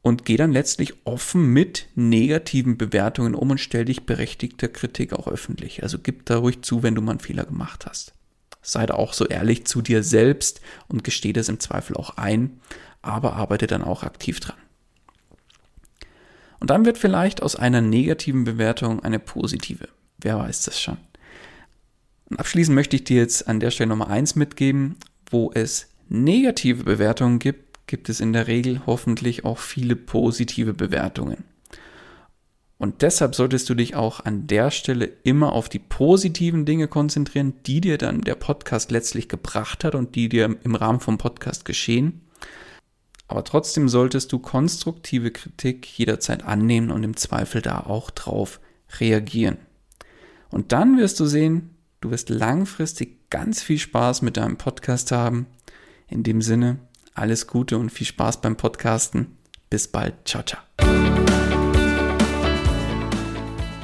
Und 0.04 0.26
geh 0.26 0.36
dann 0.36 0.52
letztlich 0.52 0.94
offen 1.06 1.48
mit 1.54 1.88
negativen 1.96 2.78
Bewertungen 2.78 3.36
um 3.36 3.52
und 3.52 3.58
stell 3.58 3.86
dich 3.86 4.06
berechtigter 4.06 4.68
Kritik 4.68 5.14
auch 5.14 5.30
öffentlich. 5.30 5.82
Also 5.82 5.98
gib 5.98 6.26
da 6.26 6.38
ruhig 6.38 6.62
zu, 6.62 6.84
wenn 6.84 6.94
du 6.94 7.02
mal 7.02 7.12
einen 7.12 7.20
Fehler 7.22 7.46
gemacht 7.46 7.86
hast. 7.88 8.14
Sei 8.62 8.86
da 8.86 8.96
auch 8.96 9.14
so 9.14 9.26
ehrlich 9.26 9.66
zu 9.66 9.82
dir 9.82 10.04
selbst 10.04 10.60
und 10.90 11.06
gesteh 11.06 11.32
das 11.32 11.48
im 11.48 11.62
Zweifel 11.62 11.96
auch 11.96 12.18
ein, 12.18 12.60
aber 13.02 13.34
arbeite 13.34 13.66
dann 13.66 13.82
auch 13.82 14.04
aktiv 14.04 14.42
dran. 14.42 14.58
Und 16.60 16.70
dann 16.70 16.86
wird 16.86 16.98
vielleicht 16.98 17.42
aus 17.42 17.56
einer 17.56 17.82
negativen 17.82 18.44
Bewertung 18.44 19.02
eine 19.02 19.20
positive. 19.20 19.88
Wer 20.18 20.38
weiß 20.38 20.64
das 20.64 20.82
schon. 20.82 20.98
Und 22.30 22.40
abschließend 22.40 22.76
möchte 22.76 22.98
ich 22.98 23.06
dir 23.06 23.18
jetzt 23.18 23.48
an 23.48 23.62
der 23.62 23.72
Stelle 23.72 23.90
Nummer 23.90 24.10
eins 24.10 24.36
mitgeben, 24.36 24.98
wo 25.30 25.52
es 25.54 25.90
negative 26.10 26.84
Bewertungen 26.84 27.40
gibt, 27.40 27.63
gibt 27.88 28.10
es 28.10 28.20
in 28.20 28.34
der 28.34 28.48
Regel 28.48 28.82
hoffentlich 28.86 29.46
auch 29.46 29.58
viele 29.58 29.96
positive 29.96 30.74
Bewertungen. 30.74 31.44
Und 32.78 33.02
deshalb 33.02 33.36
solltest 33.36 33.70
du 33.70 33.76
dich 33.76 33.96
auch 33.96 34.20
an 34.20 34.48
der 34.48 34.72
Stelle 34.72 35.06
immer 35.24 35.54
auf 35.54 35.70
die 35.70 35.80
positiven 35.80 36.66
Dinge 36.66 36.88
konzentrieren, 36.88 37.54
die 37.66 37.80
dir 37.80 37.98
dann 37.98 38.22
der 38.22 38.36
Podcast 38.36 38.92
letztlich 38.92 39.30
gebracht 39.30 39.84
hat 39.84 39.96
und 39.96 40.16
die 40.16 40.28
dir 40.28 40.58
im 40.64 40.76
Rahmen 40.76 41.00
vom 41.00 41.18
Podcast 41.18 41.66
geschehen. 41.66 42.22
Aber 43.28 43.44
trotzdem 43.44 43.88
solltest 43.88 44.32
du 44.34 44.40
konstruktive 44.40 45.32
Kritik 45.32 45.88
jederzeit 45.98 46.44
annehmen 46.44 46.92
und 46.92 47.04
im 47.04 47.16
Zweifel 47.16 47.62
da 47.62 47.80
auch 47.80 48.12
drauf 48.12 48.60
reagieren. 49.00 49.58
Und 50.50 50.72
dann 50.72 50.98
wirst 50.98 51.20
du 51.20 51.26
sehen, 51.26 51.74
Du 52.04 52.12
wirst 52.12 52.28
langfristig 52.28 53.30
ganz 53.30 53.64
viel 53.64 53.80
Spaß 53.80 54.24
mit 54.24 54.36
deinem 54.36 54.58
Podcast 54.58 55.14
haben. 55.14 55.48
In 56.10 56.24
dem 56.24 56.42
Sinne, 56.42 56.80
alles 57.16 57.48
Gute 57.48 57.78
und 57.78 57.90
viel 57.90 58.08
Spaß 58.08 58.42
beim 58.42 58.56
Podcasten. 58.56 59.38
Bis 59.70 59.88
bald. 59.88 60.16
Ciao, 60.26 60.44
ciao. 60.44 60.62